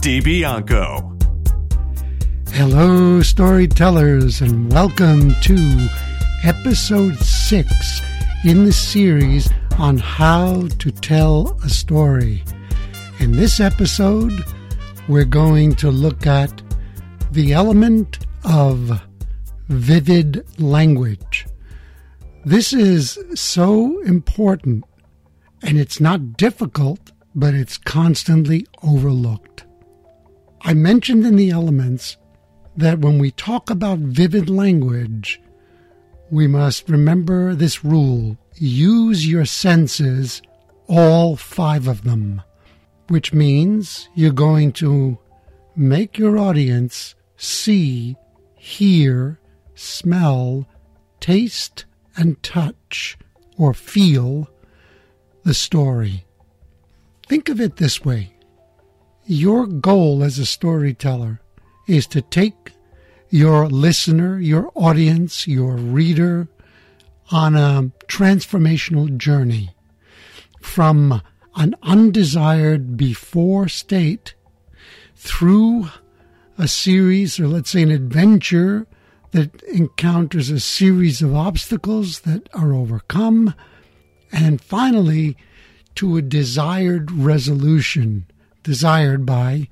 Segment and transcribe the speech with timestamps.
[0.00, 1.12] DiBianco.
[2.50, 5.88] Hello, storytellers, and welcome to
[6.44, 8.02] episode six
[8.44, 12.44] in the series on how to tell a story.
[13.18, 14.32] In this episode,
[15.08, 16.62] we're going to look at
[17.32, 19.02] the element of
[19.68, 21.46] vivid language.
[22.44, 24.84] This is so important,
[25.62, 29.65] and it's not difficult, but it's constantly overlooked.
[30.66, 32.16] I mentioned in the elements
[32.76, 35.40] that when we talk about vivid language,
[36.28, 40.42] we must remember this rule use your senses,
[40.88, 42.42] all five of them,
[43.06, 45.18] which means you're going to
[45.76, 48.16] make your audience see,
[48.56, 49.38] hear,
[49.76, 50.66] smell,
[51.20, 51.84] taste,
[52.16, 53.16] and touch
[53.56, 54.50] or feel
[55.44, 56.24] the story.
[57.28, 58.32] Think of it this way
[59.26, 61.40] your goal as a storyteller
[61.86, 62.72] is to take
[63.28, 66.48] your listener, your audience, your reader
[67.30, 69.74] on a transformational journey
[70.60, 71.20] from
[71.56, 74.34] an undesired before state
[75.16, 75.88] through
[76.58, 78.86] a series, or let's say an adventure
[79.32, 83.54] that encounters a series of obstacles that are overcome,
[84.30, 85.36] and finally
[85.96, 88.26] to a desired resolution
[88.66, 89.68] desired by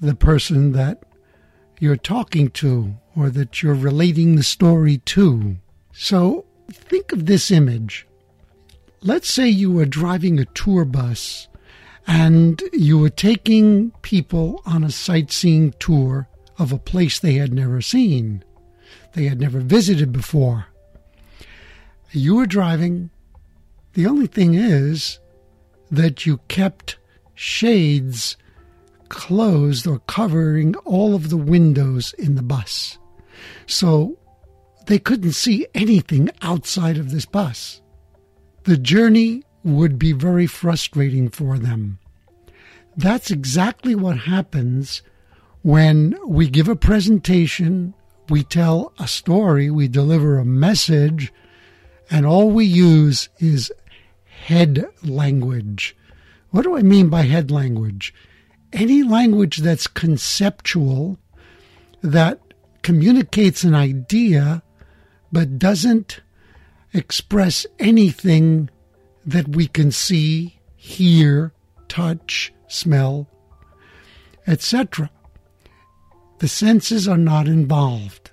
[0.00, 1.02] the person that
[1.80, 5.56] you're talking to or that you're relating the story to.
[5.92, 8.06] So think of this image.
[9.00, 11.48] Let's say you were driving a tour bus
[12.06, 16.28] and you were taking people on a sightseeing tour
[16.60, 18.44] of a place they had never seen,
[19.14, 20.66] they had never visited before.
[22.12, 23.10] You were driving.
[23.94, 25.18] The only thing is
[25.90, 26.98] that you kept
[27.34, 28.36] shades
[29.08, 32.98] closed or covering all of the windows in the bus.
[33.66, 34.18] So
[34.86, 37.80] they couldn't see anything outside of this bus.
[38.64, 41.98] The journey would be very frustrating for them.
[42.96, 45.02] That's exactly what happens
[45.62, 47.94] when we give a presentation,
[48.28, 51.32] we tell a story, we deliver a message,
[52.10, 53.72] and all we use is
[54.24, 55.96] head language.
[56.52, 58.14] What do I mean by head language?
[58.74, 61.18] Any language that's conceptual,
[62.02, 62.40] that
[62.82, 64.62] communicates an idea,
[65.32, 66.20] but doesn't
[66.92, 68.68] express anything
[69.24, 71.54] that we can see, hear,
[71.88, 73.28] touch, smell,
[74.46, 75.10] etc.
[76.40, 78.30] The senses are not involved.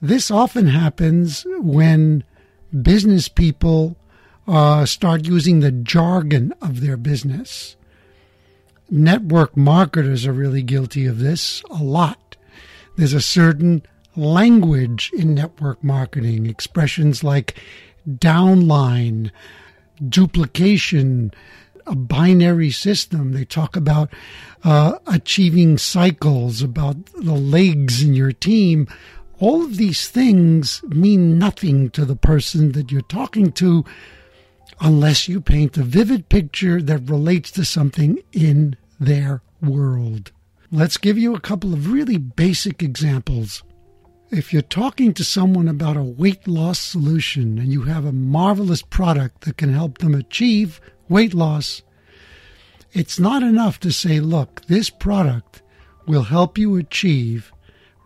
[0.00, 2.22] This often happens when
[2.82, 3.96] business people
[4.50, 7.76] uh, start using the jargon of their business.
[8.90, 12.36] Network marketers are really guilty of this a lot.
[12.96, 13.84] There's a certain
[14.16, 17.54] language in network marketing, expressions like
[18.08, 19.30] downline,
[20.06, 21.32] duplication,
[21.86, 23.32] a binary system.
[23.32, 24.12] They talk about
[24.64, 28.88] uh, achieving cycles, about the legs in your team.
[29.38, 33.84] All of these things mean nothing to the person that you're talking to
[34.80, 40.32] unless you paint a vivid picture that relates to something in their world.
[40.72, 43.62] Let's give you a couple of really basic examples.
[44.30, 48.80] If you're talking to someone about a weight loss solution and you have a marvelous
[48.80, 51.82] product that can help them achieve weight loss,
[52.92, 55.62] it's not enough to say, look, this product
[56.06, 57.52] will help you achieve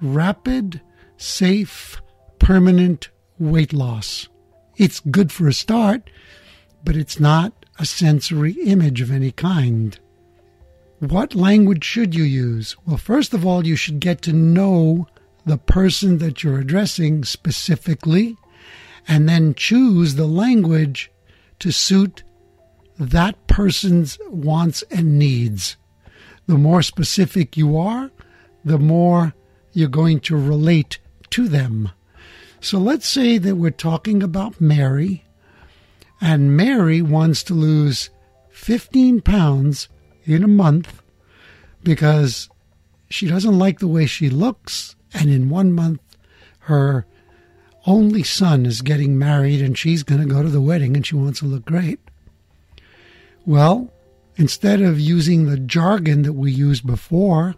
[0.00, 0.80] rapid,
[1.16, 2.00] safe,
[2.38, 4.28] permanent weight loss.
[4.76, 6.10] It's good for a start,
[6.84, 9.98] but it's not a sensory image of any kind.
[11.00, 12.76] What language should you use?
[12.86, 15.08] Well, first of all, you should get to know
[15.44, 18.36] the person that you're addressing specifically,
[19.06, 21.10] and then choose the language
[21.58, 22.22] to suit
[22.98, 25.76] that person's wants and needs.
[26.46, 28.10] The more specific you are,
[28.64, 29.34] the more
[29.72, 30.98] you're going to relate
[31.30, 31.90] to them.
[32.60, 35.23] So let's say that we're talking about Mary
[36.24, 38.08] and Mary wants to lose
[38.48, 39.90] 15 pounds
[40.24, 41.02] in a month
[41.82, 42.48] because
[43.10, 46.00] she doesn't like the way she looks, and in one month,
[46.60, 47.04] her
[47.84, 51.14] only son is getting married and she's going to go to the wedding and she
[51.14, 52.00] wants to look great.
[53.44, 53.92] Well,
[54.36, 57.54] instead of using the jargon that we used before,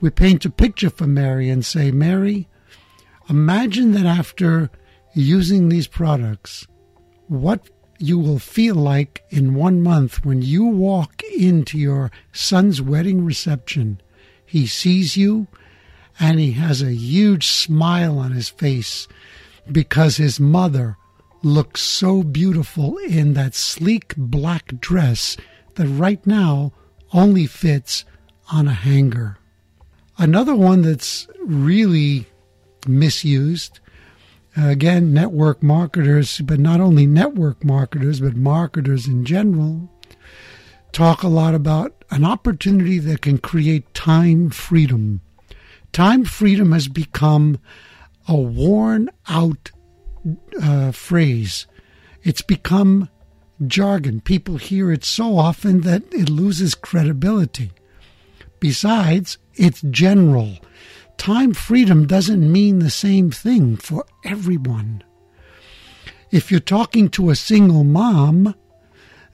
[0.00, 2.48] we paint a picture for Mary and say, Mary,
[3.28, 4.70] imagine that after
[5.14, 6.68] using these products,
[7.32, 13.24] what you will feel like in one month when you walk into your son's wedding
[13.24, 14.00] reception.
[14.44, 15.46] He sees you
[16.20, 19.08] and he has a huge smile on his face
[19.70, 20.98] because his mother
[21.42, 25.36] looks so beautiful in that sleek black dress
[25.76, 26.72] that right now
[27.14, 28.04] only fits
[28.52, 29.38] on a hanger.
[30.18, 32.26] Another one that's really
[32.86, 33.80] misused
[34.56, 39.90] again, network marketers, but not only network marketers, but marketers in general,
[40.92, 45.20] talk a lot about an opportunity that can create time freedom.
[45.92, 47.58] Time freedom has become
[48.28, 49.70] a worn out
[50.62, 51.66] uh, phrase.
[52.22, 53.08] It's become
[53.66, 54.20] jargon.
[54.20, 57.72] People hear it so often that it loses credibility.
[58.60, 60.58] Besides, it's general
[61.16, 65.02] time freedom doesn't mean the same thing for everyone.
[66.30, 68.54] If you're talking to a single mom,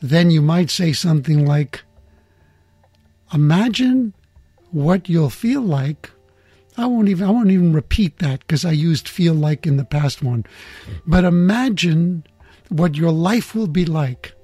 [0.00, 1.82] then you might say something like,
[3.32, 4.14] Imagine
[4.70, 6.10] what you'll feel like.
[6.76, 9.84] I won't even I won't even repeat that because I used feel like in the
[9.84, 10.46] past one.
[11.06, 12.24] But imagine
[12.68, 14.34] what your life will be like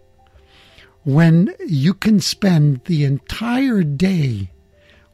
[1.04, 4.50] when you can spend the entire day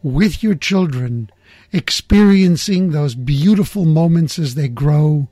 [0.03, 1.31] with your children
[1.73, 5.29] experiencing those beautiful moments as they grow,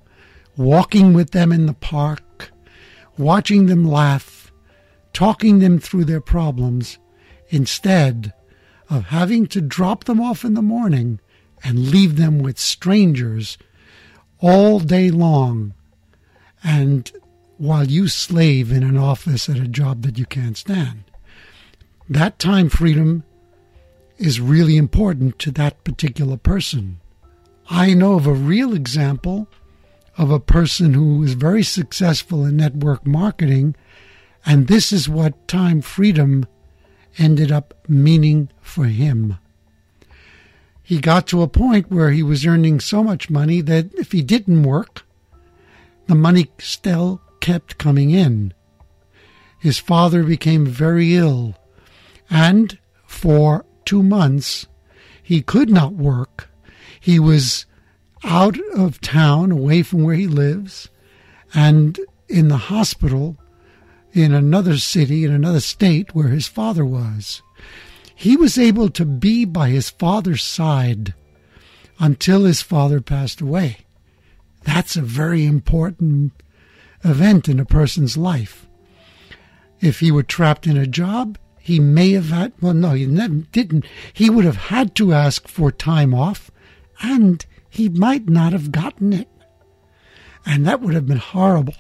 [0.57, 2.51] walking with them in the park,
[3.17, 4.53] watching them laugh,
[5.13, 6.99] talking them through their problems,
[7.49, 8.33] instead
[8.89, 11.21] of having to drop them off in the morning
[11.65, 13.59] and leave them with strangers
[14.41, 15.75] all day long
[16.63, 17.13] and
[17.57, 21.03] while you slave in an office at a job that you can't stand.
[22.09, 23.25] That time freedom
[24.19, 27.01] is really important to that particular person.
[27.71, 29.49] I know of a real example
[30.17, 33.77] of a person who was very successful in network marketing,
[34.45, 36.47] and this is what time freedom
[37.19, 39.39] ended up meaning for him.
[40.83, 44.23] He got to a point where he was earning so much money that if he
[44.23, 45.05] didn't work,
[46.07, 48.55] the money still kept coming in.
[49.59, 51.55] His father became very ill,
[52.31, 54.67] and for two months,
[55.23, 56.51] he could not work.
[57.01, 57.65] He was
[58.23, 60.91] out of town, away from where he lives,
[61.55, 61.99] and
[62.29, 63.39] in the hospital
[64.13, 67.41] in another city, in another state where his father was.
[68.15, 71.15] He was able to be by his father's side
[71.99, 73.87] until his father passed away.
[74.65, 76.33] That's a very important
[77.03, 78.67] event in a person's life.
[79.81, 81.39] If he were trapped in a job,
[81.69, 83.85] he may have had, well, no, he didn't.
[84.15, 86.51] He would have had to ask for time off,
[87.03, 89.29] and he might not have gotten it.
[90.47, 91.75] And that would have been horrible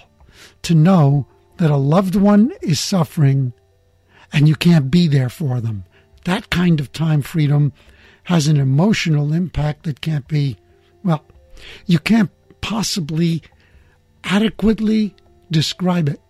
[0.65, 1.27] to know
[1.57, 3.55] that a loved one is suffering
[4.31, 5.85] and you can't be there for them.
[6.27, 7.73] That kind of time freedom
[8.25, 10.59] has an emotional impact that can't be,
[11.03, 11.25] well,
[11.87, 13.43] you can't possibly
[14.23, 15.15] adequately
[15.51, 16.21] describe it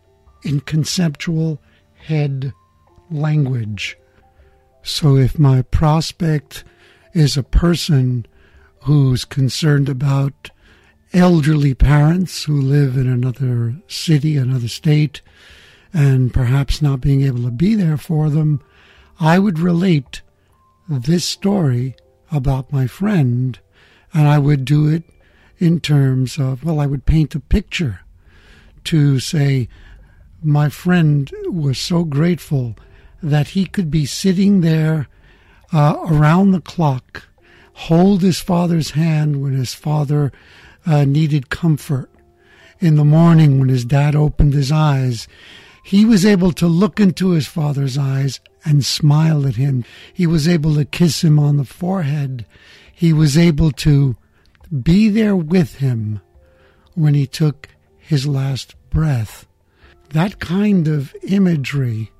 [0.44, 1.61] in conceptual
[1.97, 2.52] head
[3.11, 3.97] language.
[4.83, 6.65] So if my prospect
[7.12, 8.27] is a person
[8.83, 10.50] who's concerned about
[11.12, 15.21] elderly parents who live in another city, another state,
[15.93, 18.62] and perhaps not being able to be there for them,
[19.19, 20.23] I would relate
[20.88, 21.97] this story
[22.31, 23.59] about my friend,
[24.12, 25.05] and I would do it
[25.59, 28.00] in terms of, well, I would paint a picture
[28.85, 29.69] to say,
[30.43, 32.77] my friend was so grateful
[33.22, 35.08] that he could be sitting there
[35.72, 37.25] uh, around the clock,
[37.72, 40.32] hold his father's hand when his father
[40.87, 42.10] uh, needed comfort.
[42.80, 45.26] In the morning, when his dad opened his eyes,
[45.82, 49.84] he was able to look into his father's eyes and smile at him.
[50.12, 52.46] He was able to kiss him on the forehead.
[52.92, 54.16] He was able to
[54.82, 56.20] be there with him
[56.94, 59.46] when he took his last breath.
[60.10, 62.12] That kind of imagery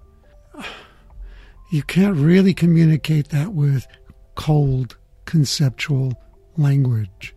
[1.71, 3.87] you can't really communicate that with
[4.35, 6.15] cold conceptual
[6.57, 7.35] language.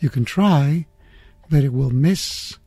[0.00, 0.86] You can try,
[1.50, 2.58] but it will miss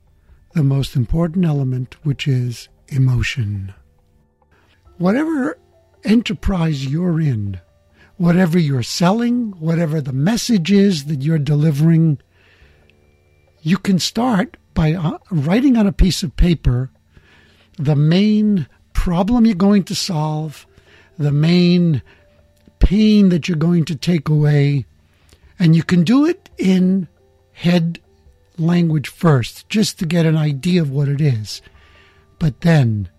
[0.54, 3.74] the most important element, which is emotion.
[4.98, 5.58] Whatever
[6.04, 7.60] enterprise you're in,
[8.18, 12.20] whatever you're selling, whatever the message is that you're delivering,
[13.62, 16.92] you can start by uh, writing on a piece of paper
[17.77, 20.65] the main problem you're going to solve,
[21.17, 22.01] the main
[22.79, 24.86] pain that you're going to take away,
[25.57, 27.07] and you can do it in
[27.53, 28.00] head
[28.57, 31.62] language first, just to get an idea of what it is.
[32.39, 33.10] But then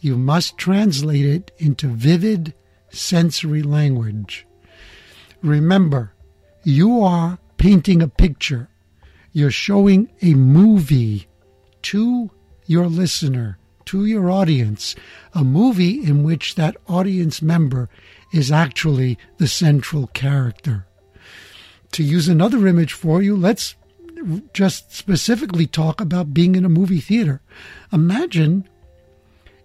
[0.00, 2.54] you must translate it into vivid
[2.90, 4.46] sensory language.
[5.42, 6.12] Remember,
[6.64, 8.68] you are painting a picture.
[9.32, 11.28] You're showing a movie
[11.82, 12.30] to
[12.66, 13.58] your listener,
[13.90, 14.94] to your audience,
[15.34, 17.88] a movie in which that audience member
[18.32, 20.86] is actually the central character.
[21.92, 23.74] To use another image for you, let's
[24.52, 27.40] just specifically talk about being in a movie theater.
[27.92, 28.68] Imagine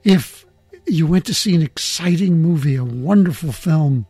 [0.04, 0.44] if
[0.88, 4.08] you went to see an exciting movie, a wonderful film.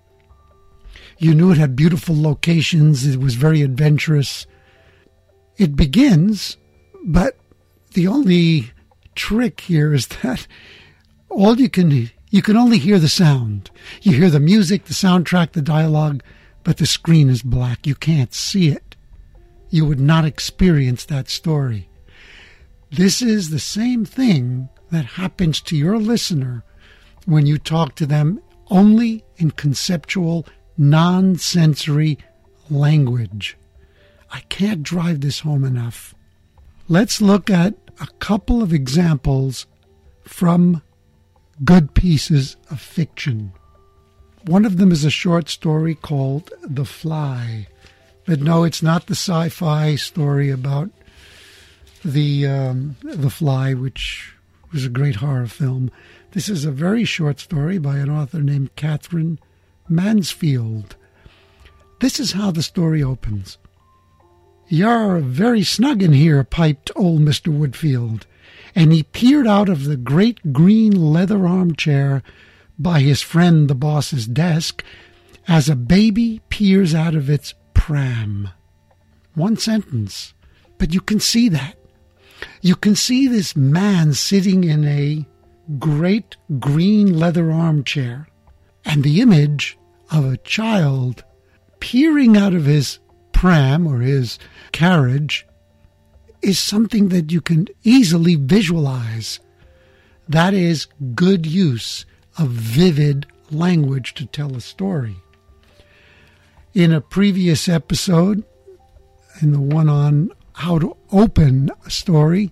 [1.17, 4.47] You knew it had beautiful locations, it was very adventurous.
[5.57, 6.55] It begins,
[7.03, 7.37] but
[7.95, 8.71] the only
[9.15, 10.47] trick here is that
[11.29, 13.71] all you can you can only hear the sound.
[14.01, 16.21] You hear the music, the soundtrack, the dialogue,
[16.63, 17.87] but the screen is black.
[17.87, 18.95] You can't see it
[19.75, 21.89] you would not experience that story.
[22.91, 26.63] This is the same thing that happens to your listener
[27.25, 30.45] when you talk to them only in conceptual,
[30.77, 32.17] non sensory
[32.69, 33.57] language.
[34.31, 36.15] I can't drive this home enough.
[36.87, 39.65] Let's look at a couple of examples
[40.23, 40.81] from
[41.63, 43.53] good pieces of fiction.
[44.45, 47.67] One of them is a short story called The Fly.
[48.25, 50.89] But no, it's not the sci-fi story about
[52.03, 54.33] the um, the fly, which
[54.71, 55.91] was a great horror film.
[56.31, 59.39] This is a very short story by an author named Katherine
[59.87, 60.95] Mansfield.
[62.01, 63.57] This is how the story opens.
[64.67, 67.55] You're very snug in here, piped old Mr.
[67.55, 68.23] Woodfield,
[68.73, 72.23] and he peered out of the great green leather armchair
[72.79, 74.83] by his friend the boss's desk
[75.47, 78.49] as a baby peers out of its pram.
[79.35, 80.33] One sentence.
[80.77, 81.77] But you can see that.
[82.61, 85.25] You can see this man sitting in a
[85.79, 88.27] great green leather armchair
[88.83, 89.77] and the image
[90.11, 91.23] of a child
[91.79, 92.99] peering out of his
[93.35, 94.39] pram or his
[94.71, 95.45] carriage
[96.41, 99.39] is something that you can easily visualize.
[100.27, 102.05] That is good use
[102.37, 105.17] of vivid language to tell a story.
[106.73, 108.43] In a previous episode,
[109.41, 112.51] in the one on how to open a story,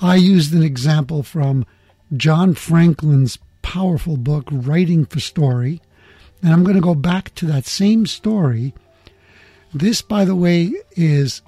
[0.00, 1.64] I used an example from
[2.16, 5.80] Jon Franklin's powerful book, Writing for Story.
[6.42, 8.74] And I'm going to go back to that same story.
[9.72, 11.42] This, by the way, is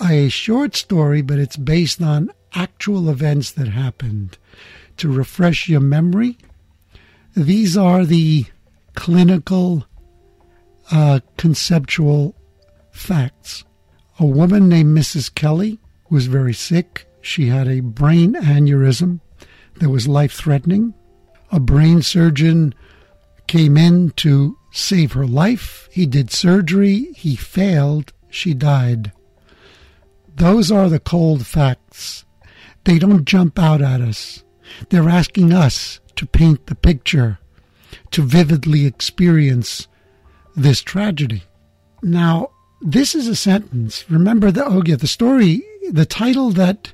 [0.00, 4.38] a short story, but it's based on actual events that happened.
[4.98, 6.38] To refresh your memory,
[7.36, 8.46] these are the
[8.94, 9.86] clinical
[10.90, 12.34] uh, conceptual
[12.92, 13.64] facts.
[14.18, 15.34] A woman named Mrs.
[15.34, 17.06] Kelly was very sick.
[17.20, 19.20] She had a brain aneurysm
[19.80, 20.94] that was life threatening.
[21.52, 22.74] A brain surgeon
[23.46, 25.88] came in to save her life.
[25.90, 27.12] He did surgery.
[27.16, 28.12] He failed.
[28.28, 29.12] She died.
[30.34, 32.24] Those are the cold facts.
[32.84, 34.44] They don't jump out at us.
[34.90, 37.38] They're asking us to paint the picture,
[38.10, 39.88] to vividly experience
[40.54, 41.44] this tragedy.
[42.02, 42.50] Now,
[42.82, 44.08] this is a sentence.
[44.10, 46.92] Remember that, oh, yeah, the story, the title that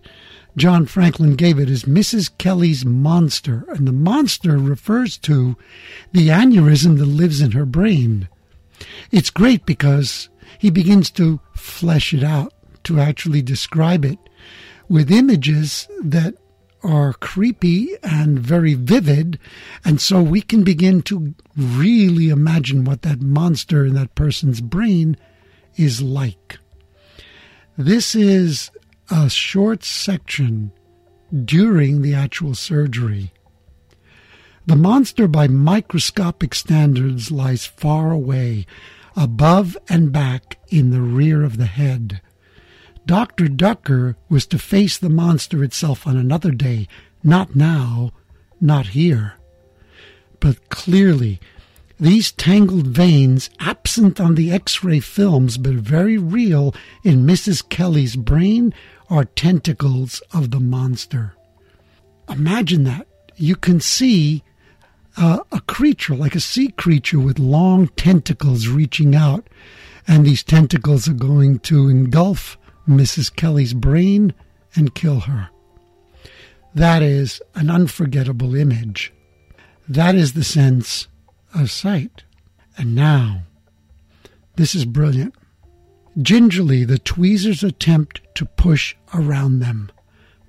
[0.56, 2.30] Jon Franklin gave it is Mrs.
[2.36, 3.64] Kelly's Monster.
[3.68, 5.56] And the monster refers to
[6.12, 8.28] the aneurysm that lives in her brain.
[9.10, 10.28] It's great because
[10.58, 12.52] he begins to flesh it out,
[12.84, 14.18] to actually describe it
[14.88, 16.34] with images that
[16.82, 19.38] are creepy and very vivid.
[19.84, 25.16] And so we can begin to really imagine what that monster in that person's brain
[25.76, 26.58] is like.
[27.78, 28.70] This is
[29.12, 30.72] a short section
[31.44, 33.30] during the actual surgery.
[34.64, 38.66] The monster, by microscopic standards, lies far away,
[39.14, 42.22] above and back in the rear of the head.
[43.04, 43.48] Dr.
[43.48, 46.88] Ducker was to face the monster itself on another day,
[47.22, 48.12] not now,
[48.62, 49.34] not here.
[50.40, 51.38] But clearly,
[52.02, 57.68] these tangled veins, absent on the x ray films but very real in Mrs.
[57.68, 58.74] Kelly's brain,
[59.08, 61.34] are tentacles of the monster.
[62.28, 63.06] Imagine that.
[63.36, 64.42] You can see
[65.16, 69.46] uh, a creature, like a sea creature with long tentacles reaching out.
[70.08, 73.32] And these tentacles are going to engulf Mrs.
[73.32, 74.34] Kelly's brain
[74.74, 75.50] and kill her.
[76.74, 79.12] That is an unforgettable image.
[79.88, 81.06] That is the sense
[81.54, 82.24] of sight.
[82.76, 83.42] And now,
[84.56, 85.34] this is brilliant.
[86.20, 89.90] Gingerly, the tweezers attempt to push around them.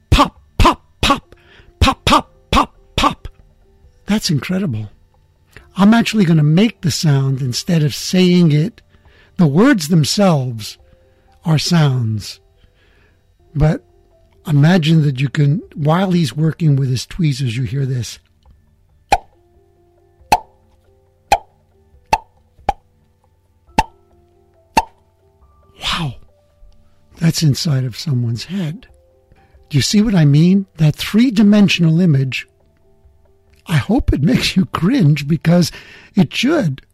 [0.10, 1.36] Pop, pop, pop,
[1.80, 3.28] pop, pop, pop, pop.
[4.06, 4.90] That's incredible.
[5.76, 8.82] I'm actually going to make the sound instead of saying it.
[9.38, 10.78] The words themselves
[11.46, 12.40] are sounds.
[13.56, 13.84] But
[14.46, 18.20] imagine that you can, while he's working with his tweezers, you hear this.
[27.34, 28.86] That's inside of someone's head.
[29.68, 30.68] Do you see what I mean?
[30.76, 32.48] That three dimensional image,
[33.66, 35.72] I hope it makes you cringe because
[36.14, 36.86] it should.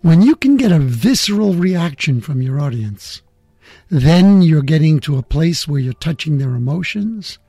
[0.00, 3.20] When you can get a visceral reaction from your audience,
[3.90, 7.40] then you're getting to a place where you're touching their emotions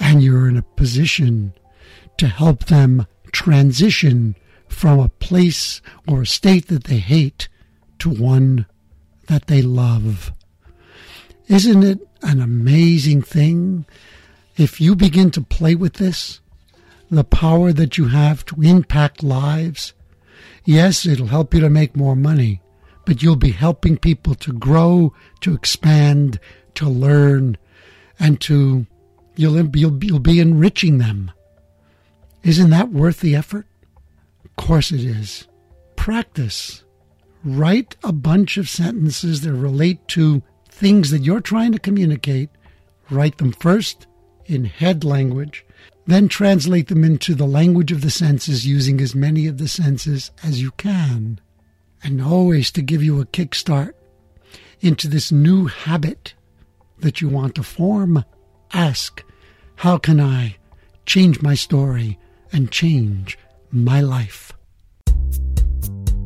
[0.00, 1.54] and you're in a position
[2.18, 4.34] to help them transition
[4.66, 7.48] from a place or a state that they hate
[8.00, 8.66] to one
[9.28, 10.32] that they love.
[11.46, 13.84] Isn't it an amazing thing
[14.56, 16.40] if you begin to play with this?
[17.10, 19.92] The power that you have to impact lives.
[20.64, 22.62] Yes, it'll help you to make more money,
[23.04, 26.40] but you'll be helping people to grow, to expand,
[26.74, 27.58] to learn,
[28.18, 28.86] and to
[29.36, 31.30] you'll you'll, you'll be enriching them.
[32.42, 33.66] Isn't that worth the effort?
[34.44, 35.46] Of course it is.
[35.96, 36.84] Practice
[37.44, 40.42] write a bunch of sentences that relate to
[40.74, 42.50] things that you're trying to communicate.
[43.08, 44.06] Write them first
[44.46, 45.64] in head language,
[46.06, 50.32] then translate them into the language of the senses using as many of the senses
[50.42, 51.40] as you can.
[52.02, 53.92] And always to give you a kickstart
[54.80, 56.34] into this new habit
[56.98, 58.24] that you want to form,
[58.72, 59.22] ask,
[59.76, 60.56] How can I
[61.06, 62.18] change my story
[62.52, 63.38] and change
[63.70, 64.52] my life?